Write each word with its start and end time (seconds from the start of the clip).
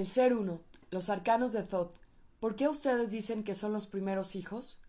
El 0.00 0.06
ser 0.06 0.32
uno, 0.32 0.62
los 0.90 1.10
arcanos 1.10 1.52
de 1.52 1.62
Thoth. 1.62 1.92
¿Por 2.38 2.56
qué 2.56 2.68
ustedes 2.68 3.10
dicen 3.10 3.44
que 3.44 3.54
son 3.54 3.74
los 3.74 3.86
primeros 3.86 4.34
hijos? 4.34 4.80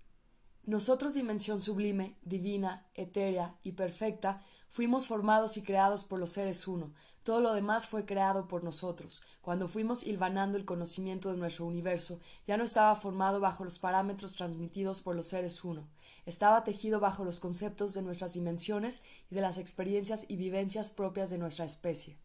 Nosotros, 0.63 1.15
dimensión 1.15 1.61
sublime, 1.61 2.15
divina, 2.21 2.87
etérea 2.93 3.57
y 3.61 3.73
perfecta, 3.73 4.41
fuimos 4.69 5.07
formados 5.07 5.57
y 5.57 5.63
creados 5.63 6.05
por 6.05 6.17
los 6.17 6.31
seres 6.31 6.65
uno. 6.65 6.93
Todo 7.23 7.41
lo 7.41 7.53
demás 7.53 7.87
fue 7.87 8.05
creado 8.05 8.47
por 8.47 8.63
nosotros. 8.63 9.21
Cuando 9.41 9.67
fuimos 9.67 10.03
hilvanando 10.03 10.57
el 10.57 10.63
conocimiento 10.63 11.29
de 11.29 11.37
nuestro 11.37 11.65
universo, 11.65 12.21
ya 12.47 12.55
no 12.55 12.63
estaba 12.63 12.95
formado 12.95 13.41
bajo 13.41 13.65
los 13.65 13.79
parámetros 13.79 14.35
transmitidos 14.35 15.01
por 15.01 15.17
los 15.17 15.27
seres 15.27 15.65
uno. 15.65 15.89
Estaba 16.25 16.63
tejido 16.63 17.01
bajo 17.01 17.25
los 17.25 17.41
conceptos 17.41 17.93
de 17.93 18.01
nuestras 18.01 18.31
dimensiones 18.31 19.03
y 19.29 19.35
de 19.35 19.41
las 19.41 19.57
experiencias 19.57 20.23
y 20.29 20.37
vivencias 20.37 20.89
propias 20.89 21.29
de 21.29 21.37
nuestra 21.37 21.65
especie. 21.65 22.17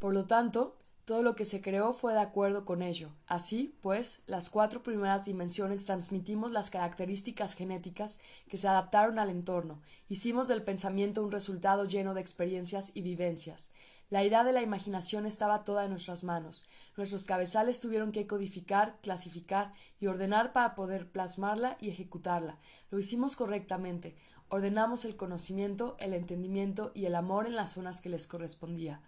Por 0.00 0.14
lo 0.14 0.26
tanto, 0.26 0.81
todo 1.04 1.22
lo 1.22 1.34
que 1.34 1.44
se 1.44 1.60
creó 1.60 1.94
fue 1.94 2.12
de 2.12 2.20
acuerdo 2.20 2.64
con 2.64 2.80
ello. 2.80 3.10
Así, 3.26 3.76
pues, 3.80 4.22
las 4.26 4.50
cuatro 4.50 4.82
primeras 4.82 5.24
dimensiones 5.24 5.84
transmitimos 5.84 6.52
las 6.52 6.70
características 6.70 7.54
genéticas 7.54 8.20
que 8.48 8.58
se 8.58 8.68
adaptaron 8.68 9.18
al 9.18 9.30
entorno, 9.30 9.80
hicimos 10.08 10.46
del 10.46 10.62
pensamiento 10.62 11.24
un 11.24 11.32
resultado 11.32 11.84
lleno 11.84 12.14
de 12.14 12.20
experiencias 12.20 12.92
y 12.94 13.02
vivencias. 13.02 13.70
La 14.10 14.22
idea 14.22 14.44
de 14.44 14.52
la 14.52 14.60
imaginación 14.60 15.24
estaba 15.24 15.64
toda 15.64 15.86
en 15.86 15.90
nuestras 15.90 16.22
manos. 16.22 16.66
Nuestros 16.98 17.24
cabezales 17.24 17.80
tuvieron 17.80 18.12
que 18.12 18.26
codificar, 18.26 18.98
clasificar 19.00 19.72
y 20.00 20.06
ordenar 20.06 20.52
para 20.52 20.74
poder 20.74 21.10
plasmarla 21.10 21.78
y 21.80 21.88
ejecutarla. 21.88 22.58
Lo 22.90 22.98
hicimos 22.98 23.36
correctamente. 23.36 24.14
Ordenamos 24.50 25.06
el 25.06 25.16
conocimiento, 25.16 25.96
el 25.98 26.12
entendimiento 26.12 26.92
y 26.94 27.06
el 27.06 27.14
amor 27.14 27.46
en 27.46 27.56
las 27.56 27.70
zonas 27.72 28.02
que 28.02 28.10
les 28.10 28.26
correspondía. 28.26 29.00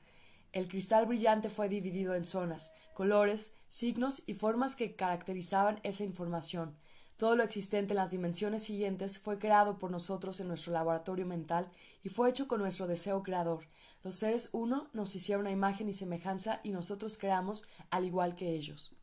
El 0.55 0.69
cristal 0.69 1.07
brillante 1.07 1.51
fue 1.51 1.69
dividido 1.69 2.15
en 2.15 2.25
zonas, 2.25 2.73
colores, 2.95 3.57
signos 3.69 4.23
y 4.25 4.35
formas 4.35 4.77
que 4.77 4.95
caracterizaban 4.95 5.81
esa 5.83 6.05
información. 6.05 6.79
Todo 7.17 7.35
lo 7.35 7.43
existente 7.43 7.93
en 7.93 7.97
las 7.97 8.13
dimensiones 8.13 8.63
siguientes 8.63 9.19
fue 9.19 9.41
creado 9.41 9.81
por 9.81 9.91
nosotros 9.91 10.39
en 10.39 10.47
nuestro 10.47 10.73
laboratorio 10.73 11.27
mental 11.27 11.73
y 12.05 12.09
fue 12.09 12.31
hecho 12.31 12.47
con 12.47 12.61
nuestro 12.61 12.87
deseo 12.87 13.25
creador. 13.25 13.67
Los 14.05 14.15
seres 14.15 14.51
uno 14.53 14.91
nos 14.93 15.17
hicieron 15.17 15.49
a 15.49 15.51
imagen 15.51 15.89
y 15.89 15.95
semejanza 15.95 16.61
y 16.63 16.71
nosotros 16.71 17.19
creamos 17.19 17.65
al 17.91 18.05
igual 18.05 18.37
que 18.37 18.51
ellos. 18.55 18.95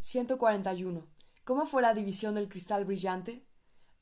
141. 0.00 1.06
¿Cómo 1.44 1.66
fue 1.66 1.82
la 1.82 1.94
división 1.94 2.34
del 2.34 2.48
cristal 2.48 2.84
brillante? 2.84 3.46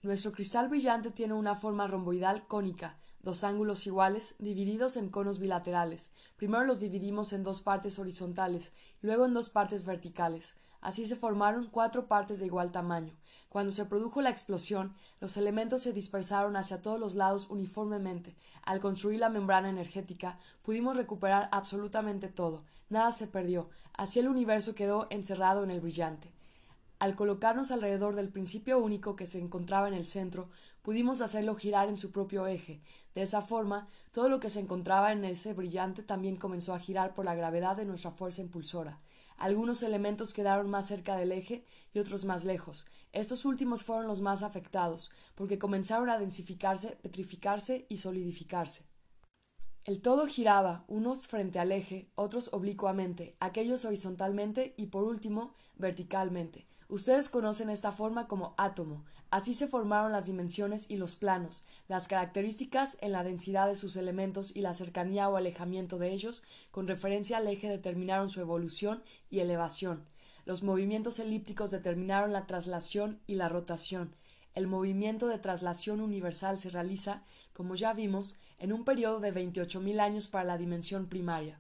Nuestro 0.01 0.33
cristal 0.33 0.71
brillante 0.71 1.11
tiene 1.11 1.35
una 1.35 1.55
forma 1.55 1.87
romboidal 1.87 2.47
cónica, 2.47 3.02
dos 3.23 3.45
ángulos 3.45 3.87
iguales, 3.87 4.35
divididos 4.39 4.97
en 4.97 5.09
conos 5.09 5.39
bilaterales. 5.39 6.11
Primero 6.37 6.65
los 6.65 6.81
dividimos 6.81 7.33
en 7.33 7.45
dos 7.45 7.63
partes 7.63 7.99
horizontales, 7.99 8.73
luego 9.01 9.27
en 9.27 9.35
dos 9.35 9.49
partes 9.49 9.85
verticales. 9.85 10.57
Así 10.81 11.07
se 11.07 11.17
formaron 11.17 11.69
cuatro 11.71 12.09
partes 12.09 12.41
de 12.41 12.47
igual 12.47 12.73
tamaño. 12.73 13.15
Cuando 13.49 13.71
se 13.71 13.85
produjo 13.85 14.23
la 14.23 14.31
explosión, 14.31 14.95
los 15.21 15.37
elementos 15.37 15.83
se 15.83 15.93
dispersaron 15.93 16.57
hacia 16.57 16.83
todos 16.83 16.99
los 16.99 17.15
lados 17.15 17.49
uniformemente. 17.51 18.35
Al 18.65 18.81
construir 18.81 19.21
la 19.21 19.29
membrana 19.29 19.69
energética, 19.69 20.39
pudimos 20.63 20.97
recuperar 20.97 21.49
absolutamente 21.53 22.29
todo. 22.29 22.65
Nada 22.89 23.13
se 23.13 23.29
perdió. 23.29 23.69
Así 23.93 24.19
el 24.19 24.29
universo 24.29 24.75
quedó 24.75 25.07
encerrado 25.11 25.63
en 25.65 25.71
el 25.71 25.81
brillante. 25.81 26.33
Al 26.99 27.15
colocarnos 27.15 27.71
alrededor 27.71 28.15
del 28.15 28.31
principio 28.31 28.79
único 28.79 29.17
que 29.17 29.27
se 29.27 29.39
encontraba 29.39 29.87
en 29.87 29.95
el 29.95 30.07
centro, 30.07 30.49
pudimos 30.83 31.21
hacerlo 31.21 31.55
girar 31.55 31.89
en 31.89 31.97
su 31.97 32.11
propio 32.11 32.47
eje. 32.47 32.83
De 33.15 33.23
esa 33.23 33.41
forma, 33.41 33.89
todo 34.11 34.29
lo 34.29 34.41
que 34.41 34.51
se 34.51 34.61
encontraba 34.61 35.13
en 35.13 35.25
ese 35.25 35.55
brillante 35.55 36.03
también 36.03 36.37
comenzó 36.37 36.75
a 36.75 36.81
girar 36.81 37.15
por 37.15 37.25
la 37.25 37.35
gravedad 37.35 37.77
de 37.77 37.85
nuestra 37.85 38.11
fuerza 38.11 38.43
impulsora. 38.43 38.99
Algunos 39.37 39.83
elementos 39.83 40.33
quedaron 40.33 40.71
más 40.71 40.87
cerca 40.87 41.17
del 41.17 41.33
eje 41.33 41.65
y 41.93 41.99
otros 41.99 42.25
más 42.25 42.45
lejos. 42.45 42.87
Estos 43.13 43.45
últimos 43.45 43.83
fueron 43.83 44.07
los 44.07 44.21
más 44.21 44.43
afectados, 44.43 45.11
porque 45.35 45.59
comenzaron 45.59 46.11
a 46.11 46.19
densificarse, 46.19 46.97
petrificarse 47.03 47.87
y 47.89 47.97
solidificarse. 47.99 48.85
El 49.85 50.01
todo 50.01 50.27
giraba, 50.27 50.85
unos 50.87 51.27
frente 51.27 51.59
al 51.59 51.73
eje, 51.73 52.09
otros 52.15 52.51
oblicuamente, 52.53 53.35
aquellos 53.41 53.85
horizontalmente 53.85 54.75
y 54.77 54.87
por 54.87 55.03
último 55.03 55.55
verticalmente. 55.75 56.69
Ustedes 56.93 57.31
conocen 57.31 57.71
esta 57.71 57.91
forma 57.91 58.29
como 58.29 58.53
átomo. 58.59 59.03
Así 59.31 59.55
se 59.55 59.67
formaron 59.67 60.13
las 60.13 60.27
dimensiones 60.27 60.91
y 60.91 60.99
los 60.99 61.17
planos. 61.17 61.65
Las 61.89 62.07
características 62.07 62.99
en 63.01 63.13
la 63.13 63.25
densidad 63.25 63.67
de 63.67 63.77
sus 63.77 63.97
elementos 63.97 64.55
y 64.55 64.61
la 64.61 64.75
cercanía 64.75 65.31
o 65.31 65.37
alejamiento 65.37 65.97
de 65.97 66.13
ellos 66.13 66.43
con 66.71 66.87
referencia 66.87 67.39
al 67.39 67.49
eje 67.49 67.71
determinaron 67.71 68.29
su 68.29 68.43
evolución 68.43 69.03
y 69.31 69.39
elevación. 69.39 70.05
Los 70.45 70.63
movimientos 70.63 71.19
elípticos 71.19 71.71
determinaron 71.71 72.35
la 72.35 72.47
traslación 72.47 73.23
y 73.27 73.37
la 73.37 73.49
rotación. 73.49 74.15
El 74.55 74.67
movimiento 74.67 75.29
de 75.29 75.39
traslación 75.39 76.03
universal 76.03 76.59
se 76.59 76.69
realiza, 76.69 77.23
como 77.55 77.75
ya 77.75 77.95
vimos, 77.95 78.37
en 78.59 78.71
un 78.71 78.85
periodo 78.85 79.19
de 79.19 79.31
veintiocho 79.31 79.81
mil 79.81 79.99
años 79.99 80.29
para 80.29 80.45
la 80.45 80.59
dimensión 80.59 81.07
primaria. 81.07 81.59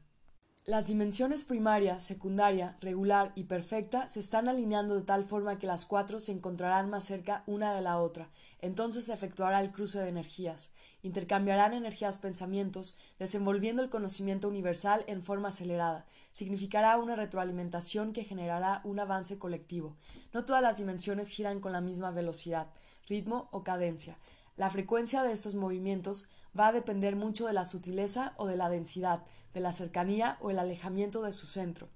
Las 0.64 0.86
dimensiones 0.86 1.42
primaria, 1.42 1.98
secundaria, 1.98 2.76
regular 2.80 3.32
y 3.34 3.44
perfecta 3.44 4.08
se 4.08 4.20
están 4.20 4.48
alineando 4.48 4.94
de 4.94 5.02
tal 5.02 5.24
forma 5.24 5.58
que 5.58 5.66
las 5.66 5.86
cuatro 5.86 6.20
se 6.20 6.30
encontrarán 6.30 6.88
más 6.88 7.04
cerca 7.04 7.42
una 7.48 7.74
de 7.74 7.80
la 7.80 7.98
otra. 7.98 8.30
Entonces 8.60 9.06
se 9.06 9.12
efectuará 9.12 9.60
el 9.60 9.72
cruce 9.72 9.98
de 9.98 10.08
energías. 10.08 10.70
Intercambiarán 11.02 11.72
energías 11.72 12.20
pensamientos, 12.20 12.96
desenvolviendo 13.18 13.82
el 13.82 13.90
conocimiento 13.90 14.46
universal 14.46 15.02
en 15.08 15.24
forma 15.24 15.48
acelerada. 15.48 16.06
Significará 16.30 16.96
una 16.96 17.16
retroalimentación 17.16 18.12
que 18.12 18.22
generará 18.22 18.82
un 18.84 19.00
avance 19.00 19.40
colectivo. 19.40 19.96
No 20.32 20.44
todas 20.44 20.62
las 20.62 20.76
dimensiones 20.76 21.30
giran 21.30 21.58
con 21.58 21.72
la 21.72 21.80
misma 21.80 22.12
velocidad, 22.12 22.68
ritmo 23.08 23.48
o 23.50 23.64
cadencia. 23.64 24.16
La 24.56 24.70
frecuencia 24.70 25.24
de 25.24 25.32
estos 25.32 25.56
movimientos 25.56 26.28
va 26.58 26.68
a 26.68 26.72
depender 26.72 27.16
mucho 27.16 27.48
de 27.48 27.52
la 27.52 27.64
sutileza 27.64 28.34
o 28.36 28.46
de 28.46 28.56
la 28.56 28.68
densidad, 28.68 29.24
de 29.54 29.60
la 29.60 29.72
cercanía 29.72 30.38
o 30.40 30.50
el 30.50 30.58
alejamiento 30.58 31.22
de 31.22 31.32
su 31.32 31.46
centro. 31.46 31.88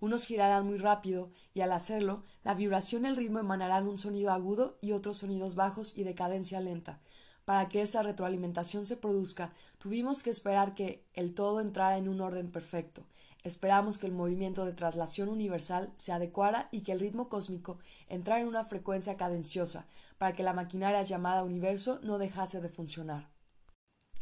Unos 0.00 0.24
girarán 0.26 0.64
muy 0.64 0.78
rápido 0.78 1.30
y 1.54 1.60
al 1.60 1.72
hacerlo, 1.72 2.22
la 2.44 2.54
vibración 2.54 3.04
y 3.04 3.08
el 3.08 3.16
ritmo 3.16 3.40
emanarán 3.40 3.88
un 3.88 3.98
sonido 3.98 4.30
agudo 4.30 4.78
y 4.80 4.92
otros 4.92 5.18
sonidos 5.18 5.56
bajos 5.56 5.96
y 5.96 6.04
de 6.04 6.14
cadencia 6.14 6.60
lenta. 6.60 7.00
Para 7.44 7.68
que 7.68 7.82
esta 7.82 8.02
retroalimentación 8.02 8.86
se 8.86 8.96
produzca, 8.96 9.54
tuvimos 9.78 10.22
que 10.22 10.30
esperar 10.30 10.74
que 10.74 11.04
el 11.14 11.34
todo 11.34 11.60
entrara 11.60 11.96
en 11.96 12.08
un 12.08 12.20
orden 12.20 12.52
perfecto. 12.52 13.06
Esperamos 13.42 13.98
que 13.98 14.06
el 14.06 14.12
movimiento 14.12 14.64
de 14.64 14.72
traslación 14.72 15.28
universal 15.28 15.92
se 15.96 16.12
adecuara 16.12 16.68
y 16.70 16.82
que 16.82 16.92
el 16.92 17.00
ritmo 17.00 17.28
cósmico 17.28 17.78
entrara 18.08 18.42
en 18.42 18.48
una 18.48 18.64
frecuencia 18.64 19.16
cadenciosa, 19.16 19.86
para 20.18 20.34
que 20.34 20.42
la 20.42 20.52
maquinaria 20.52 21.02
llamada 21.02 21.42
universo 21.42 22.00
no 22.02 22.18
dejase 22.18 22.60
de 22.60 22.68
funcionar. 22.68 23.28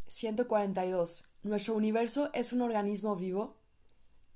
142. 0.09 1.25
¿Nuestro 1.43 1.75
universo 1.75 2.31
es 2.33 2.53
un 2.53 2.63
organismo 2.63 3.17
vivo? 3.17 3.57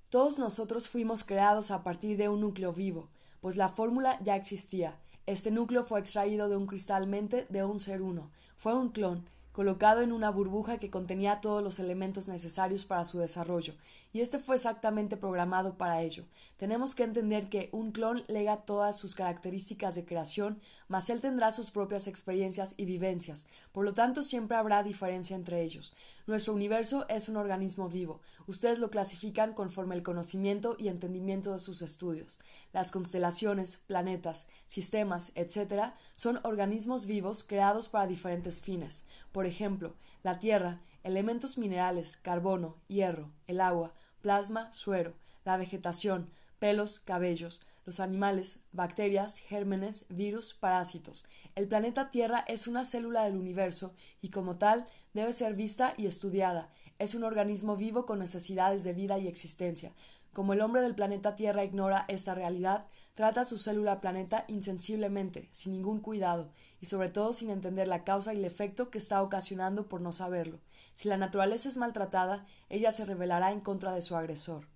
Todos 0.09 0.39
nosotros 0.39 0.89
fuimos 0.89 1.23
creados 1.23 1.71
a 1.71 1.85
partir 1.85 2.17
de 2.17 2.29
un 2.29 2.41
núcleo 2.41 2.73
vivo, 2.73 3.11
pues 3.41 3.57
la 3.57 3.69
fórmula 3.69 4.19
ya 4.23 4.35
existía. 4.35 5.01
Este 5.27 5.53
núcleo 5.53 5.85
fue 5.85 6.01
extraído 6.01 6.49
de 6.49 6.57
un 6.57 6.67
cristal 6.67 7.07
mente 7.07 7.47
de 7.51 7.63
un 7.63 7.79
ser 7.79 8.03
uno. 8.03 8.33
Fue 8.57 8.75
un 8.75 8.91
clon, 8.91 9.29
colocado 9.53 10.01
en 10.01 10.13
una 10.13 10.31
burbuja 10.31 10.79
que 10.79 10.91
contenía 10.91 11.41
todos 11.41 11.63
los 11.63 11.79
elementos 11.79 12.29
necesarios 12.29 12.85
para 12.85 13.05
su 13.05 13.19
desarrollo, 13.19 13.75
y 14.13 14.21
este 14.21 14.39
fue 14.39 14.57
exactamente 14.57 15.17
programado 15.17 15.77
para 15.77 16.03
ello. 16.03 16.25
Tenemos 16.57 16.95
que 16.95 17.05
entender 17.05 17.49
que 17.49 17.69
un 17.73 17.93
clon 17.93 18.25
lega 18.27 18.65
todas 18.65 18.99
sus 18.99 19.15
características 19.15 19.95
de 19.95 20.05
creación, 20.05 20.61
mas 20.89 21.11
él 21.11 21.21
tendrá 21.21 21.53
sus 21.53 21.71
propias 21.71 22.09
experiencias 22.09 22.75
y 22.77 22.85
vivencias, 22.85 23.47
por 23.73 23.85
lo 23.85 23.95
tanto 23.95 24.23
siempre 24.23 24.57
habrá 24.57 24.83
diferencia 24.83 25.37
entre 25.37 25.63
ellos. 25.63 25.95
Nuestro 26.27 26.55
universo 26.55 27.07
es 27.09 27.29
un 27.29 27.37
organismo 27.37 27.89
vivo. 27.89 28.21
Ustedes 28.47 28.79
lo 28.79 28.91
clasifican 28.91 29.53
conforme 29.53 29.97
el 29.97 30.03
conocimiento 30.03 30.77
y 30.79 30.89
entendimiento 30.89 31.53
de 31.53 31.61
sus 31.61 31.83
estudios. 31.83 32.39
Las 32.73 32.93
constelaciones, 32.93 33.79
planetas, 33.79 34.47
sistemas, 34.67 35.33
etc., 35.35 35.93
son 36.13 36.41
organismos 36.45 37.07
vivos 37.07 37.43
creados 37.43 37.89
para 37.89 38.07
diferentes 38.07 38.61
fines. 38.61 39.05
Ejemplo, 39.47 39.95
la 40.23 40.39
Tierra, 40.39 40.81
elementos 41.03 41.59
minerales, 41.59 42.17
carbono, 42.17 42.77
hierro, 42.89 43.31
el 43.47 43.61
agua, 43.61 43.95
plasma, 44.21 44.73
suero, 44.73 45.15
la 45.45 45.57
vegetación, 45.57 46.31
pelos, 46.59 47.01
cabellos, 47.01 47.63
los 47.87 48.01
animales, 48.01 48.61
bacterias, 48.73 49.39
gérmenes, 49.39 50.05
virus, 50.09 50.55
parásitos. 50.55 51.27
El 51.55 51.67
planeta 51.67 52.11
Tierra 52.11 52.45
es 52.47 52.67
una 52.67 52.85
célula 52.85 53.25
del 53.25 53.37
universo 53.37 53.95
y 54.21 54.31
como 54.31 54.59
tal 54.59 54.87
debe 55.15 55.33
ser 55.33 55.55
vista 55.55 55.95
y 55.97 56.07
estudiada. 56.07 56.71
Es 56.99 57.15
un 57.15 57.25
organismo 57.25 57.77
vivo 57.77 58.05
con 58.05 58.19
necesidades 58.19 58.85
de 58.85 58.93
vida 58.93 59.19
y 59.19 59.27
existencia. 59.27 59.93
Como 60.33 60.53
el 60.53 60.61
hombre 60.61 60.83
del 60.83 60.95
planeta 60.95 61.35
Tierra 61.35 61.65
ignora 61.65 62.05
esta 62.07 62.35
realidad, 62.35 62.87
trata 63.15 63.45
su 63.45 63.59
célula 63.59 64.01
planeta 64.01 64.45
insensiblemente, 64.49 65.49
sin 65.53 65.73
ningún 65.73 66.01
cuidado, 66.01 66.53
y 66.81 66.87
sobre 66.87 67.09
todo 67.09 67.33
sin 67.33 67.51
entender 67.51 67.89
la 67.89 68.05
causa 68.05 68.33
y 68.33 68.39
el 68.39 68.45
efecto 68.45 68.91
que 68.91 68.99
está 68.99 69.23
ocasionando 69.23 69.89
por 69.89 70.01
no 70.01 70.13
saberlo. 70.13 70.61
Si 70.95 71.09
la 71.09 71.17
naturaleza 71.17 71.69
es 71.69 71.77
maltratada, 71.77 72.47
ella 72.69 72.91
se 72.91 73.05
rebelará 73.05 73.53
en 73.53 73.61
contra 73.61 73.93
de 73.95 74.03
su 74.03 74.17
agresor. 74.17 74.67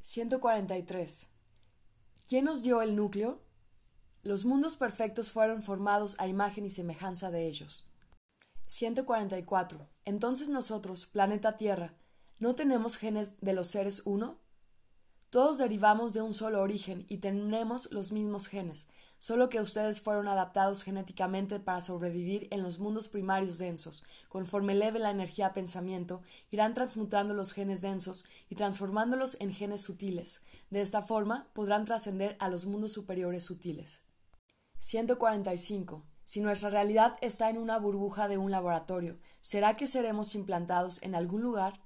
143. 0.00 1.28
¿Quién 2.26 2.44
nos 2.44 2.62
dio 2.62 2.82
el 2.82 2.96
núcleo? 2.96 3.40
Los 4.22 4.44
mundos 4.44 4.76
perfectos 4.76 5.30
fueron 5.30 5.62
formados 5.62 6.16
a 6.18 6.26
imagen 6.26 6.64
y 6.64 6.70
semejanza 6.70 7.30
de 7.30 7.46
ellos. 7.46 7.88
144. 8.68 9.86
Entonces 10.04 10.48
nosotros, 10.48 11.06
planeta 11.06 11.56
Tierra, 11.56 11.94
¿no 12.38 12.54
tenemos 12.54 12.96
genes 12.96 13.40
de 13.40 13.52
los 13.52 13.68
seres 13.68 14.02
uno? 14.06 14.38
Todos 15.34 15.58
derivamos 15.58 16.12
de 16.12 16.22
un 16.22 16.32
solo 16.32 16.62
origen 16.62 17.06
y 17.08 17.18
tenemos 17.18 17.90
los 17.90 18.12
mismos 18.12 18.46
genes, 18.46 18.86
solo 19.18 19.48
que 19.48 19.60
ustedes 19.60 20.00
fueron 20.00 20.28
adaptados 20.28 20.84
genéticamente 20.84 21.58
para 21.58 21.80
sobrevivir 21.80 22.46
en 22.52 22.62
los 22.62 22.78
mundos 22.78 23.08
primarios 23.08 23.58
densos. 23.58 24.04
Conforme 24.28 24.74
eleve 24.74 25.00
la 25.00 25.10
energía 25.10 25.52
pensamiento, 25.52 26.22
irán 26.52 26.72
transmutando 26.72 27.34
los 27.34 27.52
genes 27.52 27.80
densos 27.80 28.24
y 28.48 28.54
transformándolos 28.54 29.36
en 29.40 29.52
genes 29.52 29.82
sutiles. 29.82 30.40
De 30.70 30.82
esta 30.82 31.02
forma 31.02 31.48
podrán 31.52 31.84
trascender 31.84 32.36
a 32.38 32.48
los 32.48 32.64
mundos 32.66 32.92
superiores 32.92 33.42
sutiles. 33.42 34.02
145. 34.78 36.04
Si 36.24 36.42
nuestra 36.42 36.70
realidad 36.70 37.16
está 37.20 37.50
en 37.50 37.58
una 37.58 37.76
burbuja 37.80 38.28
de 38.28 38.38
un 38.38 38.52
laboratorio, 38.52 39.18
¿será 39.40 39.74
que 39.74 39.88
seremos 39.88 40.36
implantados 40.36 41.02
en 41.02 41.16
algún 41.16 41.42
lugar? 41.42 41.80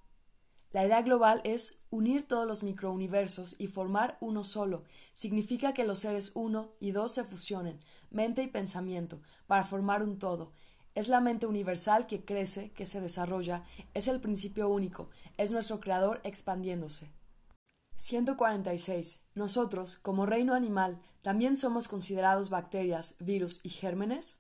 La 0.70 0.85
idea 0.85 1.00
global 1.00 1.41
es 1.44 1.79
unir 1.88 2.29
todos 2.29 2.47
los 2.47 2.62
microuniversos 2.62 3.56
y 3.59 3.69
formar 3.69 4.19
uno 4.20 4.44
solo. 4.44 4.85
Significa 5.15 5.73
que 5.73 5.85
los 5.85 6.00
seres 6.00 6.32
uno 6.35 6.73
y 6.79 6.91
dos 6.91 7.12
se 7.12 7.25
fusionen, 7.25 7.79
mente 8.11 8.43
y 8.43 8.49
pensamiento, 8.49 9.23
para 9.47 9.65
formar 9.65 10.03
un 10.03 10.19
todo. 10.19 10.53
Es 10.94 11.09
la 11.09 11.20
mente 11.20 11.47
universal 11.47 12.06
que 12.06 12.25
crece, 12.25 12.70
que 12.73 12.85
se 12.85 13.00
desarrolla, 13.00 13.65
es 13.94 14.09
el 14.09 14.20
principio 14.20 14.69
único, 14.69 15.09
es 15.38 15.53
nuestro 15.53 15.81
creador 15.81 16.20
expandiéndose. 16.23 17.12
146. 17.97 19.23
Nosotros, 19.35 19.97
como 19.97 20.26
reino 20.26 20.55
animal, 20.55 21.00
también 21.23 21.56
somos 21.56 21.88
considerados 21.88 22.50
bacterias, 22.50 23.17
virus 23.19 23.61
y 23.62 23.71
gérmenes. 23.71 24.38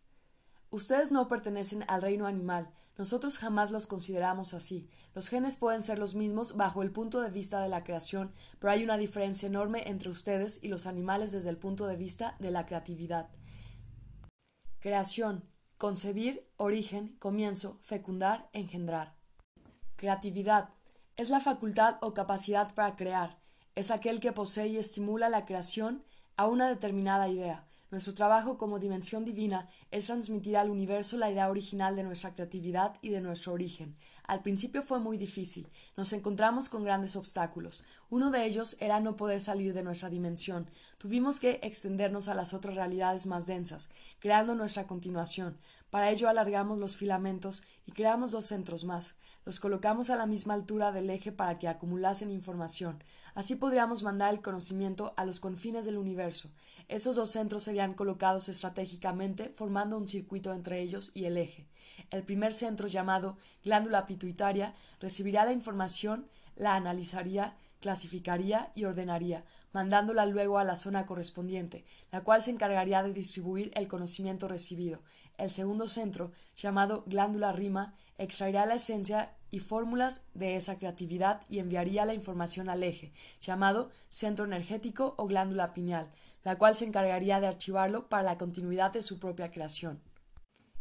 Ustedes 0.70 1.10
no 1.10 1.26
pertenecen 1.26 1.84
al 1.88 2.02
reino 2.02 2.26
animal, 2.26 2.70
nosotros 2.98 3.38
jamás 3.38 3.70
los 3.70 3.86
consideramos 3.86 4.54
así. 4.54 4.90
Los 5.14 5.28
genes 5.28 5.54
pueden 5.54 5.82
ser 5.82 6.00
los 6.00 6.16
mismos 6.16 6.56
bajo 6.56 6.82
el 6.82 6.90
punto 6.90 7.20
de 7.20 7.30
vista 7.30 7.60
de 7.62 7.68
la 7.68 7.84
creación, 7.84 8.32
pero 8.58 8.72
hay 8.72 8.82
una 8.82 8.98
diferencia 8.98 9.46
enorme 9.46 9.88
entre 9.88 10.10
ustedes 10.10 10.58
y 10.62 10.68
los 10.68 10.86
animales 10.86 11.30
desde 11.30 11.50
el 11.50 11.56
punto 11.56 11.86
de 11.86 11.96
vista 11.96 12.36
de 12.40 12.50
la 12.50 12.66
creatividad. 12.66 13.30
Creación, 14.80 15.44
concebir, 15.76 16.50
origen, 16.56 17.16
comienzo, 17.20 17.78
fecundar, 17.82 18.50
engendrar. 18.52 19.14
Creatividad 19.94 20.70
es 21.16 21.30
la 21.30 21.38
facultad 21.38 21.98
o 22.00 22.14
capacidad 22.14 22.74
para 22.74 22.96
crear, 22.96 23.38
es 23.76 23.92
aquel 23.92 24.18
que 24.18 24.32
posee 24.32 24.66
y 24.66 24.76
estimula 24.76 25.28
la 25.28 25.44
creación 25.44 26.02
a 26.36 26.48
una 26.48 26.68
determinada 26.68 27.28
idea. 27.28 27.67
Nuestro 27.90 28.12
trabajo 28.12 28.58
como 28.58 28.78
dimensión 28.78 29.24
divina 29.24 29.70
es 29.90 30.06
transmitir 30.06 30.58
al 30.58 30.68
universo 30.68 31.16
la 31.16 31.30
idea 31.30 31.48
original 31.48 31.96
de 31.96 32.02
nuestra 32.02 32.34
creatividad 32.34 32.96
y 33.00 33.08
de 33.08 33.22
nuestro 33.22 33.54
origen. 33.54 33.94
Al 34.24 34.42
principio 34.42 34.82
fue 34.82 34.98
muy 34.98 35.16
difícil. 35.16 35.70
Nos 35.96 36.12
encontramos 36.12 36.68
con 36.68 36.84
grandes 36.84 37.16
obstáculos. 37.16 37.84
Uno 38.10 38.30
de 38.30 38.44
ellos 38.44 38.76
era 38.80 39.00
no 39.00 39.16
poder 39.16 39.40
salir 39.40 39.72
de 39.72 39.82
nuestra 39.82 40.10
dimensión. 40.10 40.68
Tuvimos 40.98 41.40
que 41.40 41.60
extendernos 41.62 42.28
a 42.28 42.34
las 42.34 42.52
otras 42.52 42.74
realidades 42.74 43.24
más 43.24 43.46
densas, 43.46 43.88
creando 44.18 44.54
nuestra 44.54 44.86
continuación. 44.86 45.56
Para 45.90 46.10
ello 46.10 46.28
alargamos 46.28 46.78
los 46.78 46.96
filamentos 46.96 47.62
y 47.86 47.92
creamos 47.92 48.30
dos 48.30 48.44
centros 48.44 48.84
más. 48.84 49.16
Los 49.44 49.60
colocamos 49.60 50.10
a 50.10 50.16
la 50.16 50.26
misma 50.26 50.52
altura 50.52 50.92
del 50.92 51.08
eje 51.08 51.32
para 51.32 51.58
que 51.58 51.68
acumulasen 51.68 52.30
información. 52.30 53.02
Así 53.34 53.54
podríamos 53.54 54.02
mandar 54.02 54.34
el 54.34 54.42
conocimiento 54.42 55.14
a 55.16 55.24
los 55.24 55.40
confines 55.40 55.86
del 55.86 55.96
universo. 55.96 56.50
Esos 56.88 57.16
dos 57.16 57.30
centros 57.30 57.62
serían 57.62 57.94
colocados 57.94 58.50
estratégicamente, 58.50 59.48
formando 59.48 59.96
un 59.96 60.08
circuito 60.08 60.52
entre 60.52 60.80
ellos 60.82 61.10
y 61.14 61.24
el 61.24 61.38
eje. 61.38 61.66
El 62.10 62.22
primer 62.22 62.52
centro, 62.52 62.86
llamado 62.86 63.38
glándula 63.64 64.04
pituitaria, 64.06 64.74
recibirá 65.00 65.46
la 65.46 65.52
información, 65.52 66.28
la 66.54 66.74
analizaría, 66.74 67.56
clasificaría 67.80 68.72
y 68.74 68.84
ordenaría, 68.84 69.44
mandándola 69.72 70.26
luego 70.26 70.58
a 70.58 70.64
la 70.64 70.76
zona 70.76 71.06
correspondiente, 71.06 71.84
la 72.10 72.22
cual 72.22 72.42
se 72.42 72.50
encargaría 72.50 73.02
de 73.02 73.12
distribuir 73.12 73.70
el 73.74 73.88
conocimiento 73.88 74.48
recibido. 74.48 75.00
El 75.38 75.50
segundo 75.50 75.88
centro, 75.88 76.32
llamado 76.56 77.04
glándula 77.06 77.52
rima, 77.52 77.94
extraerá 78.18 78.66
la 78.66 78.74
esencia 78.74 79.36
y 79.50 79.60
fórmulas 79.60 80.22
de 80.34 80.56
esa 80.56 80.78
creatividad 80.78 81.42
y 81.48 81.60
enviaría 81.60 82.04
la 82.04 82.12
información 82.12 82.68
al 82.68 82.82
eje, 82.82 83.12
llamado 83.40 83.90
centro 84.08 84.44
energético 84.44 85.14
o 85.16 85.26
glándula 85.26 85.72
pineal, 85.72 86.10
la 86.42 86.58
cual 86.58 86.76
se 86.76 86.84
encargaría 86.84 87.40
de 87.40 87.46
archivarlo 87.46 88.08
para 88.08 88.24
la 88.24 88.36
continuidad 88.36 88.92
de 88.92 89.02
su 89.02 89.20
propia 89.20 89.50
creación. 89.50 90.00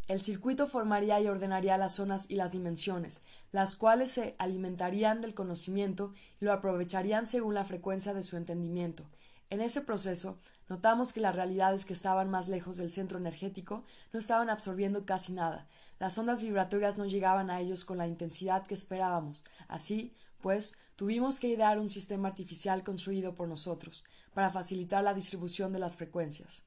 El 0.07 0.21
circuito 0.21 0.67
formaría 0.67 1.19
y 1.19 1.27
ordenaría 1.27 1.77
las 1.77 1.95
zonas 1.95 2.25
y 2.29 2.35
las 2.35 2.53
dimensiones, 2.53 3.21
las 3.51 3.75
cuales 3.75 4.09
se 4.09 4.35
alimentarían 4.39 5.21
del 5.21 5.33
conocimiento 5.33 6.13
y 6.39 6.45
lo 6.45 6.53
aprovecharían 6.53 7.27
según 7.27 7.53
la 7.53 7.65
frecuencia 7.65 8.13
de 8.13 8.23
su 8.23 8.37
entendimiento. 8.37 9.03
En 9.49 9.61
ese 9.61 9.81
proceso, 9.81 10.37
notamos 10.69 11.13
que 11.13 11.21
las 11.21 11.35
realidades 11.35 11.85
que 11.85 11.93
estaban 11.93 12.29
más 12.29 12.49
lejos 12.49 12.77
del 12.77 12.91
centro 12.91 13.17
energético 13.17 13.85
no 14.11 14.19
estaban 14.19 14.49
absorbiendo 14.49 15.05
casi 15.05 15.31
nada, 15.31 15.67
las 15.99 16.17
ondas 16.17 16.41
vibratorias 16.41 16.97
no 16.97 17.05
llegaban 17.05 17.49
a 17.49 17.59
ellos 17.59 17.83
con 17.83 17.97
la 17.97 18.07
intensidad 18.07 18.65
que 18.67 18.75
esperábamos. 18.75 19.43
Así, 19.67 20.13
pues, 20.41 20.77
tuvimos 20.95 21.39
que 21.39 21.47
idear 21.47 21.79
un 21.79 21.89
sistema 21.89 22.27
artificial 22.27 22.83
construido 22.83 23.33
por 23.33 23.47
nosotros, 23.47 24.03
para 24.33 24.49
facilitar 24.51 25.03
la 25.03 25.15
distribución 25.15 25.73
de 25.73 25.79
las 25.79 25.95
frecuencias. 25.95 26.65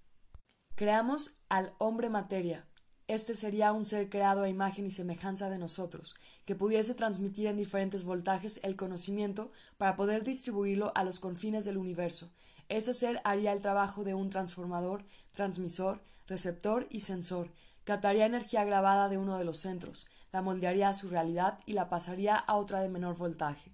Creamos 0.74 1.34
al 1.48 1.72
hombre 1.78 2.10
materia. 2.10 2.66
Este 3.06 3.36
sería 3.36 3.72
un 3.72 3.84
ser 3.84 4.08
creado 4.08 4.42
a 4.42 4.48
imagen 4.48 4.86
y 4.86 4.90
semejanza 4.90 5.50
de 5.50 5.58
nosotros, 5.58 6.16
que 6.44 6.56
pudiese 6.56 6.94
transmitir 6.94 7.46
en 7.46 7.56
diferentes 7.56 8.04
voltajes 8.04 8.58
el 8.64 8.76
conocimiento 8.76 9.52
para 9.78 9.94
poder 9.94 10.24
distribuirlo 10.24 10.90
a 10.94 11.04
los 11.04 11.20
confines 11.20 11.64
del 11.64 11.76
universo. 11.76 12.30
Ese 12.70 12.94
ser 12.94 13.20
haría 13.24 13.52
el 13.52 13.60
trabajo 13.60 14.04
de 14.04 14.14
un 14.14 14.30
transformador, 14.30 15.04
transmisor, 15.32 16.00
receptor 16.28 16.86
y 16.88 17.00
sensor, 17.00 17.50
captaría 17.82 18.26
energía 18.26 18.62
grabada 18.64 19.08
de 19.08 19.18
uno 19.18 19.38
de 19.38 19.44
los 19.44 19.58
centros, 19.58 20.06
la 20.30 20.40
moldearía 20.40 20.88
a 20.88 20.94
su 20.94 21.08
realidad 21.08 21.58
y 21.66 21.72
la 21.72 21.88
pasaría 21.88 22.36
a 22.36 22.54
otra 22.54 22.80
de 22.80 22.88
menor 22.88 23.16
voltaje. 23.16 23.72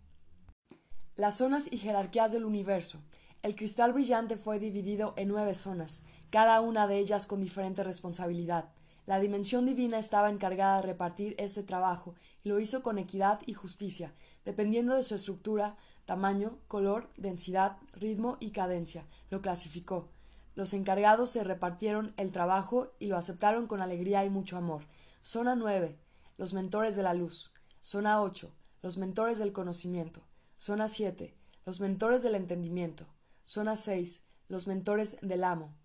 Las 1.15 1.37
zonas 1.37 1.71
y 1.71 1.77
jerarquías 1.77 2.33
del 2.33 2.47
universo. 2.47 2.99
El 3.43 3.55
cristal 3.55 3.93
brillante 3.93 4.39
fue 4.39 4.59
dividido 4.59 5.13
en 5.19 5.29
nueve 5.29 5.53
zonas, 5.53 6.03
cada 6.31 6.63
una 6.63 6.87
de 6.87 6.97
ellas 6.97 7.27
con 7.27 7.43
diferente 7.43 7.85
responsabilidad. 7.85 8.71
La 9.07 9.21
dimensión 9.21 9.67
divina 9.67 9.99
estaba 9.99 10.31
encargada 10.31 10.77
de 10.77 10.83
repartir 10.83 11.37
este 11.39 11.63
trabajo 11.63 12.17
y 12.43 12.49
lo 12.49 12.59
hizo 12.59 12.83
con 12.83 12.99
equidad 12.99 13.41
y 13.47 13.55
justicia, 13.55 14.13
dependiendo 14.45 14.95
de 14.95 15.05
su 15.05 15.15
estructura, 15.15 15.77
tamaño, 16.07 16.59
color, 16.67 17.09
densidad, 17.17 17.77
ritmo 17.93 18.37
y 18.41 18.51
cadencia. 18.51 19.07
Lo 19.31 19.43
clasificó. 19.43 20.09
Los 20.57 20.75
encargados 20.75 21.31
se 21.31 21.45
repartieron 21.45 22.15
el 22.17 22.33
trabajo 22.33 22.95
y 22.99 23.07
lo 23.07 23.17
aceptaron 23.17 23.69
con 23.69 23.81
alegría 23.81 24.25
y 24.25 24.31
mucho 24.31 24.57
amor. 24.57 24.83
Zona 25.23 25.55
9. 25.55 25.97
Los 26.37 26.53
mentores 26.53 26.97
de 26.97 27.05
la 27.05 27.15
luz. 27.15 27.53
Zona 27.83 28.21
8. 28.21 28.51
Los 28.83 28.97
mentores 28.97 29.39
del 29.39 29.53
conocimiento. 29.53 30.21
Zona 30.57 30.89
7. 30.89 31.33
Los 31.65 31.81
mentores 31.81 32.25
del 32.25 32.35
entendimiento. 32.35 33.07
Zona 33.45 33.77
6. 33.77 34.25
Los 34.49 34.67
mentores 34.67 35.19
del 35.21 35.45
amo. 35.45 35.77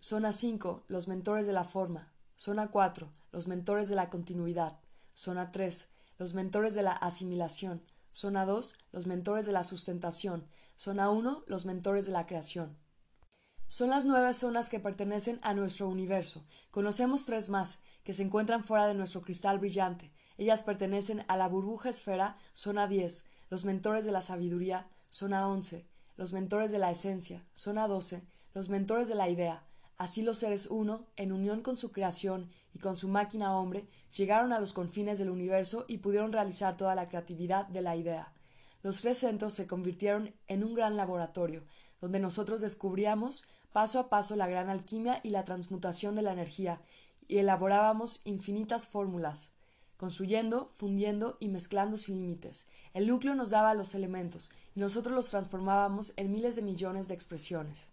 Zona 0.00 0.32
5. 0.32 0.84
Los 0.88 1.08
mentores 1.08 1.46
de 1.46 1.52
la 1.54 1.64
forma. 1.64 2.11
Zona 2.36 2.70
4. 2.70 3.12
Los 3.30 3.48
mentores 3.48 3.88
de 3.88 3.94
la 3.94 4.10
continuidad. 4.10 4.78
Zona 5.14 5.52
3. 5.52 5.88
Los 6.18 6.34
mentores 6.34 6.74
de 6.74 6.82
la 6.82 6.92
asimilación. 6.92 7.82
Zona 8.12 8.44
2. 8.46 8.76
Los 8.92 9.06
mentores 9.06 9.46
de 9.46 9.52
la 9.52 9.64
sustentación. 9.64 10.46
Zona 10.76 11.10
1. 11.10 11.44
Los 11.46 11.66
mentores 11.66 12.06
de 12.06 12.12
la 12.12 12.26
creación. 12.26 12.76
Son 13.72 13.88
las 13.88 14.04
nueve 14.04 14.34
zonas 14.34 14.68
que 14.68 14.80
pertenecen 14.80 15.38
a 15.40 15.54
nuestro 15.54 15.88
universo. 15.88 16.44
Conocemos 16.70 17.24
tres 17.24 17.48
más, 17.48 17.78
que 18.04 18.12
se 18.12 18.22
encuentran 18.22 18.62
fuera 18.62 18.86
de 18.86 18.92
nuestro 18.92 19.22
cristal 19.22 19.58
brillante. 19.58 20.12
Ellas 20.36 20.62
pertenecen 20.62 21.24
a 21.26 21.38
la 21.38 21.48
burbuja 21.48 21.88
esfera, 21.88 22.36
zona 22.52 22.86
10, 22.86 23.24
los 23.48 23.64
mentores 23.64 24.04
de 24.04 24.12
la 24.12 24.20
sabiduría, 24.20 24.88
zona 25.10 25.48
11, 25.48 25.86
los 26.18 26.34
mentores 26.34 26.70
de 26.70 26.80
la 26.80 26.90
esencia, 26.90 27.46
zona 27.54 27.88
12, 27.88 28.22
los 28.52 28.68
mentores 28.68 29.08
de 29.08 29.14
la 29.14 29.30
idea. 29.30 29.62
Así 30.02 30.20
los 30.22 30.38
seres 30.38 30.66
uno, 30.66 31.06
en 31.14 31.30
unión 31.30 31.62
con 31.62 31.76
su 31.76 31.92
creación 31.92 32.50
y 32.74 32.80
con 32.80 32.96
su 32.96 33.06
máquina 33.06 33.56
hombre, 33.56 33.86
llegaron 34.16 34.52
a 34.52 34.58
los 34.58 34.72
confines 34.72 35.16
del 35.16 35.30
universo 35.30 35.84
y 35.86 35.98
pudieron 35.98 36.32
realizar 36.32 36.76
toda 36.76 36.96
la 36.96 37.06
creatividad 37.06 37.68
de 37.68 37.82
la 37.82 37.94
idea. 37.94 38.32
Los 38.82 39.00
tres 39.00 39.18
centros 39.18 39.54
se 39.54 39.68
convirtieron 39.68 40.34
en 40.48 40.64
un 40.64 40.74
gran 40.74 40.96
laboratorio, 40.96 41.62
donde 42.00 42.18
nosotros 42.18 42.60
descubríamos 42.60 43.44
paso 43.72 44.00
a 44.00 44.08
paso 44.08 44.34
la 44.34 44.48
gran 44.48 44.70
alquimia 44.70 45.20
y 45.22 45.30
la 45.30 45.44
transmutación 45.44 46.16
de 46.16 46.22
la 46.22 46.32
energía, 46.32 46.80
y 47.28 47.38
elaborábamos 47.38 48.22
infinitas 48.24 48.88
fórmulas. 48.88 49.52
construyendo, 49.98 50.72
fundiendo 50.74 51.36
y 51.38 51.46
mezclando 51.46 51.96
sin 51.96 52.16
límites. 52.16 52.66
El 52.92 53.06
núcleo 53.06 53.36
nos 53.36 53.50
daba 53.50 53.72
los 53.74 53.94
elementos, 53.94 54.50
y 54.74 54.80
nosotros 54.80 55.14
los 55.14 55.28
transformábamos 55.28 56.12
en 56.16 56.32
miles 56.32 56.56
de 56.56 56.62
millones 56.62 57.06
de 57.06 57.14
expresiones. 57.14 57.92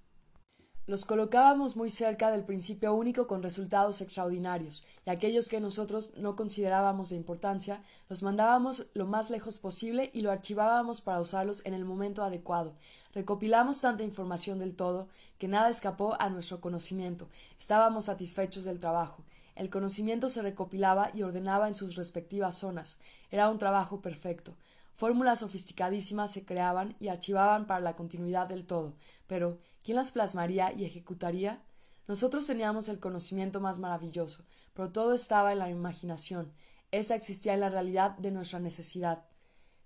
Los 0.89 1.05
colocábamos 1.05 1.75
muy 1.75 1.91
cerca 1.91 2.31
del 2.31 2.45
principio 2.45 2.95
único 2.95 3.27
con 3.27 3.43
resultados 3.43 4.01
extraordinarios, 4.01 4.83
y 5.05 5.11
aquellos 5.11 5.47
que 5.47 5.59
nosotros 5.59 6.13
no 6.17 6.35
considerábamos 6.35 7.09
de 7.09 7.15
importancia, 7.15 7.83
los 8.09 8.23
mandábamos 8.23 8.87
lo 8.95 9.05
más 9.05 9.29
lejos 9.29 9.59
posible 9.59 10.09
y 10.15 10.21
lo 10.21 10.31
archivábamos 10.31 10.99
para 11.01 11.19
usarlos 11.19 11.63
en 11.67 11.75
el 11.75 11.85
momento 11.85 12.23
adecuado. 12.23 12.73
Recopilamos 13.13 13.81
tanta 13.81 14.01
información 14.01 14.57
del 14.57 14.75
todo 14.75 15.09
que 15.37 15.47
nada 15.47 15.69
escapó 15.69 16.19
a 16.19 16.27
nuestro 16.31 16.59
conocimiento. 16.59 17.29
Estábamos 17.59 18.05
satisfechos 18.05 18.63
del 18.63 18.79
trabajo. 18.79 19.23
El 19.55 19.69
conocimiento 19.69 20.27
se 20.27 20.41
recopilaba 20.41 21.11
y 21.13 21.21
ordenaba 21.21 21.67
en 21.67 21.75
sus 21.75 21.97
respectivas 21.97 22.55
zonas. 22.55 22.97
Era 23.29 23.51
un 23.51 23.59
trabajo 23.59 24.01
perfecto. 24.01 24.55
Fórmulas 24.95 25.41
sofisticadísimas 25.41 26.31
se 26.31 26.45
creaban 26.45 26.95
y 26.99 27.09
archivaban 27.09 27.67
para 27.67 27.79
la 27.79 27.95
continuidad 27.95 28.47
del 28.47 28.65
todo, 28.65 28.95
pero 29.27 29.59
¿Quién 29.89 29.97
las 29.97 30.11
plasmaría 30.11 30.71
y 30.71 30.85
ejecutaría? 30.85 31.63
Nosotros 32.07 32.45
teníamos 32.45 32.89
el 32.89 32.99
conocimiento 32.99 33.59
más 33.59 33.79
maravilloso, 33.79 34.45
pero 34.75 34.91
todo 34.91 35.15
estaba 35.15 35.51
en 35.51 35.57
la 35.57 35.71
imaginación. 35.71 36.53
Esa 36.91 37.15
existía 37.15 37.55
en 37.55 37.61
la 37.61 37.71
realidad 37.71 38.11
de 38.19 38.29
nuestra 38.29 38.59
necesidad. 38.59 39.25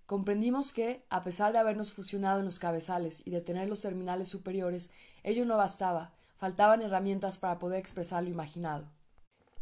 Comprendimos 0.06 0.74
que, 0.74 1.06
a 1.10 1.24
pesar 1.24 1.54
de 1.54 1.60
habernos 1.60 1.94
fusionado 1.94 2.40
en 2.40 2.46
los 2.46 2.60
cabezales 2.60 3.22
y 3.24 3.32
de 3.32 3.40
tener 3.40 3.70
los 3.70 3.80
terminales 3.80 4.28
superiores, 4.28 4.92
ello 5.24 5.46
no 5.46 5.56
bastaba, 5.56 6.12
faltaban 6.36 6.82
herramientas 6.82 7.38
para 7.38 7.58
poder 7.58 7.80
expresar 7.80 8.24
lo 8.24 8.30
imaginado. 8.30 8.92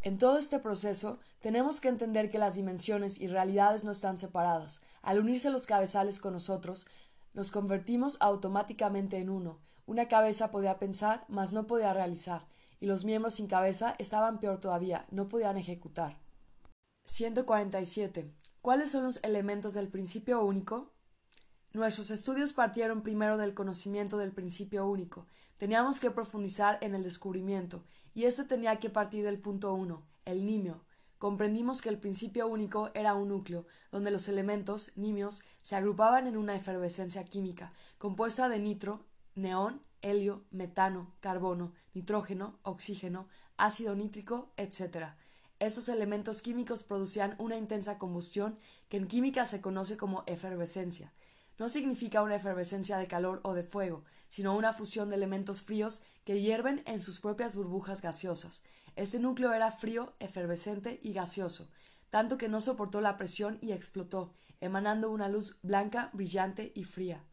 En 0.01 0.17
todo 0.17 0.39
este 0.39 0.57
proceso 0.57 1.19
tenemos 1.39 1.79
que 1.79 1.89
entender 1.89 2.31
que 2.31 2.39
las 2.39 2.55
dimensiones 2.55 3.21
y 3.21 3.27
realidades 3.27 3.83
no 3.83 3.91
están 3.91 4.17
separadas. 4.17 4.81
Al 5.03 5.19
unirse 5.19 5.51
los 5.51 5.67
cabezales 5.67 6.19
con 6.19 6.33
nosotros, 6.33 6.87
nos 7.35 7.51
convertimos 7.51 8.17
automáticamente 8.19 9.19
en 9.19 9.29
uno, 9.29 9.59
una 9.91 10.07
cabeza 10.07 10.51
podía 10.51 10.79
pensar, 10.79 11.25
mas 11.27 11.51
no 11.51 11.67
podía 11.67 11.93
realizar, 11.93 12.47
y 12.79 12.85
los 12.85 13.03
miembros 13.03 13.33
sin 13.33 13.47
cabeza 13.47 13.93
estaban 13.99 14.39
peor 14.39 14.61
todavía, 14.61 15.05
no 15.11 15.27
podían 15.27 15.57
ejecutar. 15.57 16.17
147. 17.03 18.33
¿Cuáles 18.61 18.91
son 18.91 19.03
los 19.03 19.21
elementos 19.21 19.73
del 19.73 19.89
principio 19.89 20.45
único? 20.45 20.93
Nuestros 21.73 22.09
estudios 22.09 22.53
partieron 22.53 23.03
primero 23.03 23.35
del 23.35 23.53
conocimiento 23.53 24.17
del 24.17 24.31
principio 24.31 24.87
único. 24.87 25.27
Teníamos 25.57 25.99
que 25.99 26.09
profundizar 26.09 26.77
en 26.79 26.95
el 26.95 27.03
descubrimiento, 27.03 27.83
y 28.13 28.23
éste 28.23 28.45
tenía 28.45 28.79
que 28.79 28.89
partir 28.89 29.25
del 29.25 29.41
punto 29.41 29.73
uno, 29.73 30.07
el 30.23 30.45
nimio. 30.45 30.85
Comprendimos 31.17 31.81
que 31.81 31.89
el 31.89 31.99
principio 31.99 32.47
único 32.47 32.91
era 32.93 33.13
un 33.13 33.27
núcleo, 33.27 33.65
donde 33.91 34.09
los 34.09 34.29
elementos, 34.29 34.93
nimios, 34.95 35.41
se 35.61 35.75
agrupaban 35.75 36.27
en 36.27 36.37
una 36.37 36.55
efervescencia 36.55 37.25
química, 37.25 37.73
compuesta 37.97 38.47
de 38.47 38.59
nitro, 38.59 39.05
neón, 39.35 39.81
helio, 40.01 40.45
metano, 40.51 41.13
carbono, 41.19 41.73
nitrógeno, 41.93 42.59
oxígeno, 42.63 43.27
ácido 43.57 43.95
nítrico, 43.95 44.51
etc. 44.57 45.13
Estos 45.59 45.89
elementos 45.89 46.41
químicos 46.41 46.83
producían 46.83 47.35
una 47.37 47.57
intensa 47.57 47.97
combustión 47.97 48.57
que 48.89 48.97
en 48.97 49.07
química 49.07 49.45
se 49.45 49.61
conoce 49.61 49.97
como 49.97 50.23
efervescencia. 50.25 51.13
No 51.59 51.69
significa 51.69 52.23
una 52.23 52.35
efervescencia 52.35 52.97
de 52.97 53.07
calor 53.07 53.39
o 53.43 53.53
de 53.53 53.63
fuego, 53.63 54.03
sino 54.27 54.55
una 54.57 54.73
fusión 54.73 55.09
de 55.09 55.17
elementos 55.17 55.61
fríos 55.61 56.03
que 56.25 56.41
hierven 56.41 56.81
en 56.87 57.01
sus 57.01 57.19
propias 57.19 57.55
burbujas 57.55 58.01
gaseosas. 58.01 58.63
Este 58.95 59.19
núcleo 59.19 59.53
era 59.53 59.71
frío, 59.71 60.13
efervescente 60.19 60.99
y 61.03 61.13
gaseoso, 61.13 61.69
tanto 62.09 62.37
que 62.37 62.49
no 62.49 62.61
soportó 62.61 62.99
la 62.99 63.15
presión 63.17 63.59
y 63.61 63.71
explotó, 63.71 64.33
emanando 64.59 65.11
una 65.11 65.29
luz 65.29 65.59
blanca, 65.61 66.09
brillante 66.13 66.71
y 66.75 66.85
fría. 66.85 67.23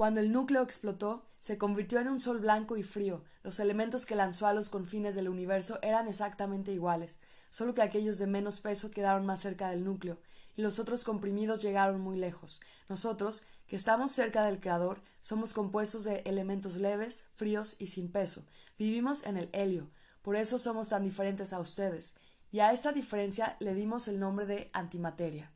Cuando 0.00 0.20
el 0.20 0.32
núcleo 0.32 0.62
explotó, 0.62 1.26
se 1.40 1.58
convirtió 1.58 2.00
en 2.00 2.08
un 2.08 2.20
sol 2.20 2.38
blanco 2.38 2.78
y 2.78 2.82
frío. 2.82 3.22
Los 3.42 3.60
elementos 3.60 4.06
que 4.06 4.14
lanzó 4.14 4.46
a 4.46 4.54
los 4.54 4.70
confines 4.70 5.14
del 5.14 5.28
universo 5.28 5.78
eran 5.82 6.08
exactamente 6.08 6.72
iguales, 6.72 7.18
solo 7.50 7.74
que 7.74 7.82
aquellos 7.82 8.16
de 8.16 8.26
menos 8.26 8.60
peso 8.60 8.90
quedaron 8.90 9.26
más 9.26 9.42
cerca 9.42 9.68
del 9.68 9.84
núcleo, 9.84 10.16
y 10.56 10.62
los 10.62 10.78
otros 10.78 11.04
comprimidos 11.04 11.60
llegaron 11.60 12.00
muy 12.00 12.16
lejos. 12.16 12.62
Nosotros, 12.88 13.44
que 13.66 13.76
estamos 13.76 14.10
cerca 14.10 14.42
del 14.42 14.58
Creador, 14.58 15.02
somos 15.20 15.52
compuestos 15.52 16.04
de 16.04 16.22
elementos 16.24 16.76
leves, 16.76 17.26
fríos 17.34 17.76
y 17.78 17.88
sin 17.88 18.10
peso. 18.10 18.46
Vivimos 18.78 19.26
en 19.26 19.36
el 19.36 19.50
helio, 19.52 19.90
por 20.22 20.34
eso 20.34 20.58
somos 20.58 20.88
tan 20.88 21.04
diferentes 21.04 21.52
a 21.52 21.60
ustedes, 21.60 22.14
y 22.50 22.60
a 22.60 22.72
esta 22.72 22.92
diferencia 22.92 23.58
le 23.60 23.74
dimos 23.74 24.08
el 24.08 24.18
nombre 24.18 24.46
de 24.46 24.70
antimateria. 24.72 25.52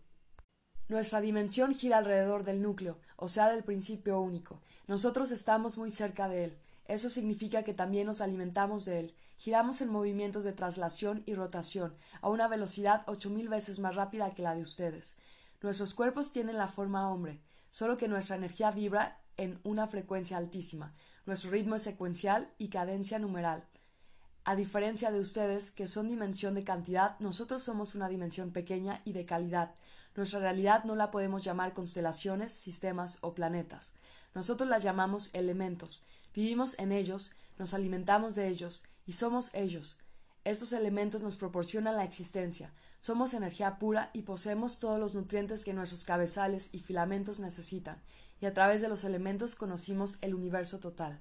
Nuestra 0.89 1.23
dimensión 1.23 1.75
gira 1.75 1.99
alrededor 1.99 2.45
del 2.45 2.61
núcleo, 2.61 2.99
o 3.17 3.29
sea, 3.31 3.49
del 3.49 3.65
principio 3.65 4.21
único. 4.21 4.61
Nosotros 4.87 5.33
estamos 5.33 5.79
muy 5.79 5.91
cerca 5.91 6.29
de 6.29 6.45
él. 6.45 6.57
Eso 6.87 7.09
significa 7.09 7.63
que 7.63 7.73
también 7.73 8.07
nos 8.07 8.21
alimentamos 8.21 8.85
de 8.85 9.01
él. 9.01 9.15
Giramos 9.39 9.81
en 9.81 9.89
movimientos 9.89 10.45
de 10.45 10.53
traslación 10.53 11.23
y 11.25 11.35
rotación, 11.35 11.95
a 12.21 12.29
una 12.29 12.49
velocidad 12.49 13.03
ocho 13.07 13.31
mil 13.31 13.49
veces 13.49 13.79
más 13.79 13.95
rápida 13.95 14.35
que 14.35 14.43
la 14.43 14.55
de 14.55 14.61
ustedes. 14.61 15.17
Nuestros 15.63 15.95
cuerpos 15.95 16.33
tienen 16.33 16.59
la 16.59 16.69
forma 16.69 17.11
hombre, 17.11 17.41
solo 17.71 17.97
que 17.97 18.07
nuestra 18.07 18.37
energía 18.37 18.71
vibra 18.71 19.19
en 19.39 19.59
una 19.65 19.87
frecuencia 19.87 20.37
altísima. 20.37 20.93
Nuestro 21.25 21.51
ritmo 21.51 21.77
es 21.77 21.83
secuencial 21.83 22.53
y 22.59 22.69
cadencia 22.69 23.19
numeral. 23.19 23.65
A 24.45 24.55
diferencia 24.57 25.11
de 25.11 25.21
ustedes, 25.21 25.71
que 25.71 25.87
son 25.87 26.09
dimensión 26.09 26.53
de 26.53 26.65
cantidad, 26.65 27.19
nosotros 27.19 27.63
somos 27.63 27.95
una 27.95 28.11
dimensión 28.11 28.53
pequeña 28.53 29.01
y 29.07 29.15
de 29.15 29.25
calidad. 29.25 29.75
Nuestra 30.17 30.41
realidad 30.41 30.85
no 30.85 30.95
la 30.95 31.11
podemos 31.11 31.43
llamar 31.43 31.73
constelaciones, 31.73 32.53
sistemas 32.53 33.19
o 33.21 33.35
planetas. 33.35 33.93
Nosotros 34.35 34.69
las 34.69 34.83
llamamos 34.83 35.31
elementos. 35.33 36.05
Vivimos 36.35 36.79
en 36.79 36.93
ellos, 36.93 37.33
nos 37.59 37.75
alimentamos 37.75 38.35
de 38.35 38.49
ellos 38.49 38.85
y 39.07 39.13
somos 39.13 39.51
ellos. 39.55 39.99
Estos 40.45 40.73
elementos 40.73 41.23
nos 41.23 41.37
proporcionan 41.37 41.97
la 41.97 42.05
existencia. 42.05 42.73
Somos 43.01 43.33
energía 43.33 43.79
pura 43.79 44.11
y 44.13 44.23
poseemos 44.23 44.79
todos 44.79 45.01
los 45.01 45.15
nutrientes 45.15 45.65
que 45.65 45.73
nuestros 45.73 46.05
cabezales 46.05 46.69
y 46.73 46.81
filamentos 46.81 47.41
necesitan, 47.41 48.03
y 48.41 48.47
a 48.47 48.53
través 48.53 48.83
de 48.83 48.89
los 48.89 49.05
elementos 49.05 49.55
conocimos 49.55 50.19
el 50.21 50.35
universo 50.35 50.81
total. 50.81 51.21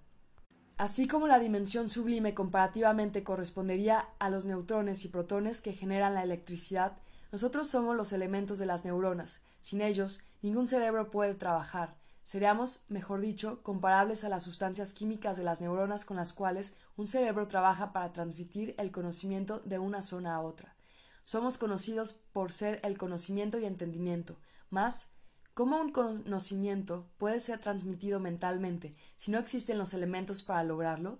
Así 0.78 1.08
como 1.08 1.28
la 1.28 1.40
dimensión 1.40 1.88
sublime 1.88 2.34
comparativamente 2.34 3.24
correspondería 3.24 4.10
a 4.20 4.30
los 4.30 4.46
neutrones 4.46 5.06
y 5.06 5.08
protones 5.08 5.62
que 5.62 5.74
generan 5.74 6.16
la 6.16 6.24
electricidad, 6.24 6.98
nosotros 7.34 7.68
somos 7.68 7.96
los 7.96 8.14
elementos 8.14 8.60
de 8.60 8.68
las 8.68 8.86
neuronas. 8.86 9.42
Sin 9.60 9.82
ellos, 9.82 10.22
ningún 10.44 10.68
cerebro 10.68 11.10
puede 11.10 11.34
trabajar. 11.34 11.98
Seríamos, 12.24 12.86
mejor 12.90 13.22
dicho, 13.22 13.64
comparables 13.64 14.24
a 14.24 14.30
las 14.30 14.44
sustancias 14.44 14.94
químicas 14.94 15.36
de 15.36 15.44
las 15.44 15.60
neuronas 15.60 16.06
con 16.06 16.16
las 16.16 16.32
cuales 16.32 16.76
un 16.96 17.08
cerebro 17.08 17.48
trabaja 17.48 17.92
para 17.92 18.14
transmitir 18.14 18.76
el 18.78 18.92
conocimiento 18.92 19.62
de 19.66 19.80
una 19.80 20.04
zona 20.04 20.36
a 20.36 20.42
otra. 20.42 20.76
Somos 21.24 21.58
conocidos 21.58 22.14
por 22.14 22.52
ser 22.52 22.80
el 22.84 23.00
conocimiento 23.00 23.58
y 23.58 23.66
entendimiento, 23.66 24.38
más 24.70 25.10
¿Cómo 25.56 25.80
un 25.80 25.92
conocimiento 25.92 27.08
puede 27.18 27.40
ser 27.40 27.60
transmitido 27.60 28.20
mentalmente 28.20 28.96
si 29.16 29.30
no 29.30 29.38
existen 29.38 29.78
los 29.78 29.94
elementos 29.94 30.42
para 30.42 30.64
lograrlo? 30.64 31.20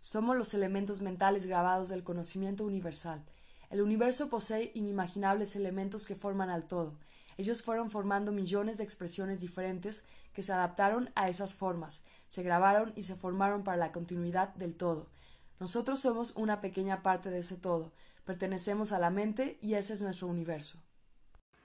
Somos 0.00 0.36
los 0.36 0.54
elementos 0.54 1.00
mentales 1.00 1.46
grabados 1.46 1.88
del 1.88 2.04
conocimiento 2.04 2.64
universal, 2.64 3.24
el 3.70 3.80
universo 3.80 4.28
posee 4.28 4.70
inimaginables 4.74 5.56
elementos 5.56 6.06
que 6.06 6.16
forman 6.16 6.50
al 6.50 6.64
todo. 6.64 6.94
Ellos 7.38 7.62
fueron 7.62 7.90
formando 7.90 8.32
millones 8.32 8.78
de 8.78 8.84
expresiones 8.84 9.40
diferentes 9.40 10.04
que 10.32 10.42
se 10.42 10.52
adaptaron 10.52 11.10
a 11.14 11.28
esas 11.28 11.54
formas, 11.54 12.02
se 12.28 12.42
grabaron 12.42 12.92
y 12.96 13.02
se 13.02 13.16
formaron 13.16 13.62
para 13.62 13.76
la 13.76 13.92
continuidad 13.92 14.54
del 14.54 14.74
todo. 14.74 15.06
Nosotros 15.60 16.00
somos 16.00 16.32
una 16.36 16.60
pequeña 16.60 17.02
parte 17.02 17.30
de 17.30 17.38
ese 17.38 17.56
todo, 17.56 17.92
pertenecemos 18.24 18.92
a 18.92 18.98
la 18.98 19.10
mente 19.10 19.58
y 19.60 19.74
ese 19.74 19.94
es 19.94 20.00
nuestro 20.00 20.28
universo. 20.28 20.78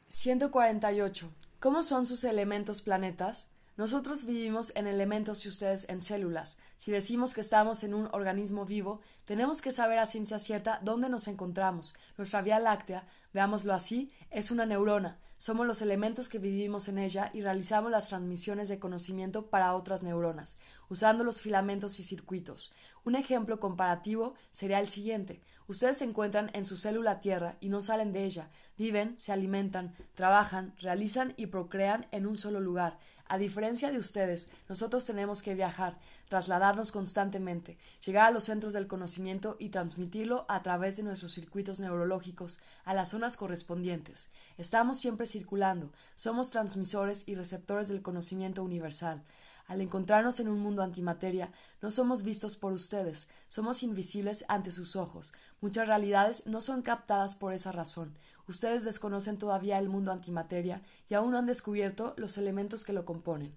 148. 0.07 1.31
¿Cómo 1.59 1.83
son 1.83 2.05
sus 2.05 2.23
elementos 2.23 2.81
planetas? 2.81 3.47
Nosotros 3.77 4.25
vivimos 4.25 4.73
en 4.75 4.85
elementos 4.85 5.45
y 5.45 5.49
ustedes 5.49 5.87
en 5.87 6.01
células. 6.01 6.57
Si 6.75 6.91
decimos 6.91 7.33
que 7.33 7.41
estamos 7.41 7.83
en 7.83 7.93
un 7.93 8.09
organismo 8.11 8.65
vivo, 8.65 8.99
tenemos 9.23 9.61
que 9.61 9.71
saber 9.71 9.97
a 9.97 10.07
ciencia 10.07 10.39
cierta 10.39 10.79
dónde 10.83 11.07
nos 11.07 11.29
encontramos. 11.29 11.95
Nuestra 12.17 12.41
Vía 12.41 12.59
Láctea, 12.59 13.07
veámoslo 13.33 13.73
así, 13.73 14.11
es 14.29 14.51
una 14.51 14.65
neurona. 14.65 15.19
Somos 15.37 15.65
los 15.65 15.81
elementos 15.81 16.29
que 16.29 16.37
vivimos 16.37 16.87
en 16.87 16.99
ella 16.99 17.31
y 17.33 17.41
realizamos 17.41 17.89
las 17.89 18.09
transmisiones 18.09 18.69
de 18.69 18.77
conocimiento 18.77 19.47
para 19.47 19.73
otras 19.73 20.03
neuronas, 20.03 20.57
usando 20.89 21.23
los 21.23 21.41
filamentos 21.41 21.99
y 21.99 22.03
circuitos. 22.03 22.71
Un 23.05 23.15
ejemplo 23.15 23.59
comparativo 23.59 24.35
sería 24.51 24.79
el 24.79 24.87
siguiente. 24.87 25.41
Ustedes 25.67 25.97
se 25.97 26.05
encuentran 26.05 26.51
en 26.53 26.65
su 26.65 26.77
célula 26.77 27.21
Tierra 27.21 27.55
y 27.59 27.69
no 27.69 27.81
salen 27.81 28.11
de 28.11 28.25
ella. 28.25 28.51
Viven, 28.77 29.17
se 29.17 29.31
alimentan, 29.31 29.95
trabajan, 30.13 30.75
realizan 30.77 31.33
y 31.37 31.47
procrean 31.47 32.05
en 32.11 32.27
un 32.27 32.37
solo 32.37 32.59
lugar 32.59 32.99
A 33.31 33.37
diferencia 33.37 33.93
de 33.93 33.97
ustedes, 33.97 34.49
nosotros 34.67 35.05
tenemos 35.05 35.41
que 35.41 35.55
viajar, 35.55 35.97
trasladarnos 36.27 36.91
constantemente, 36.91 37.77
llegar 38.05 38.27
a 38.27 38.31
los 38.31 38.43
centros 38.43 38.73
del 38.73 38.87
conocimiento 38.87 39.55
y 39.57 39.69
transmitirlo 39.69 40.45
a 40.49 40.61
través 40.63 40.97
de 40.97 41.03
nuestros 41.03 41.31
circuitos 41.31 41.79
neurológicos 41.79 42.59
a 42.83 42.93
las 42.93 43.11
zonas 43.11 43.37
correspondientes. 43.37 44.27
Estamos 44.57 44.99
siempre 44.99 45.27
circulando, 45.27 45.93
somos 46.13 46.51
transmisores 46.51 47.23
y 47.25 47.35
receptores 47.35 47.87
del 47.87 48.01
conocimiento 48.01 48.65
universal. 48.65 49.23
Al 49.71 49.79
encontrarnos 49.79 50.41
en 50.41 50.49
un 50.49 50.59
mundo 50.59 50.83
antimateria, 50.83 51.49
no 51.81 51.91
somos 51.91 52.23
vistos 52.23 52.57
por 52.57 52.73
ustedes, 52.73 53.29
somos 53.47 53.83
invisibles 53.83 54.43
ante 54.49 54.69
sus 54.69 54.97
ojos. 54.97 55.31
Muchas 55.61 55.87
realidades 55.87 56.45
no 56.45 56.59
son 56.59 56.81
captadas 56.81 57.35
por 57.35 57.53
esa 57.53 57.71
razón. 57.71 58.17
Ustedes 58.49 58.83
desconocen 58.83 59.37
todavía 59.37 59.79
el 59.79 59.87
mundo 59.87 60.11
antimateria 60.11 60.81
y 61.07 61.13
aún 61.13 61.31
no 61.31 61.37
han 61.37 61.45
descubierto 61.45 62.13
los 62.17 62.37
elementos 62.37 62.83
que 62.83 62.91
lo 62.91 63.05
componen. 63.05 63.55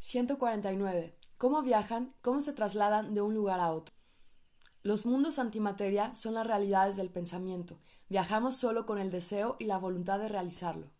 149. 0.00 1.16
¿Cómo 1.38 1.62
viajan? 1.62 2.12
¿Cómo 2.20 2.42
se 2.42 2.52
trasladan 2.52 3.14
de 3.14 3.22
un 3.22 3.32
lugar 3.32 3.60
a 3.60 3.72
otro? 3.72 3.94
Los 4.82 5.06
mundos 5.06 5.38
antimateria 5.38 6.14
son 6.14 6.34
las 6.34 6.46
realidades 6.46 6.96
del 6.96 7.08
pensamiento. 7.08 7.80
Viajamos 8.10 8.56
solo 8.56 8.84
con 8.84 8.98
el 8.98 9.10
deseo 9.10 9.56
y 9.58 9.64
la 9.64 9.78
voluntad 9.78 10.18
de 10.18 10.28
realizarlo. 10.28 10.90